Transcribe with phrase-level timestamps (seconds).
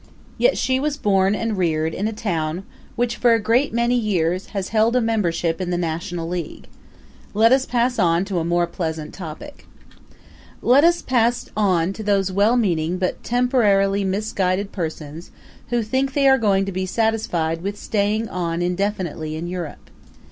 [0.39, 2.63] Yet she was born and reared in a town
[2.95, 6.65] which for a great many years has held a membership in the National League.
[7.35, 9.67] Let us pass on to a more pleasant topic.
[10.59, 15.29] Let us pass on to those well meaning but temporarily misguided persons
[15.69, 19.91] who think they are going to be satisfied with staying on indefinitely in Europe.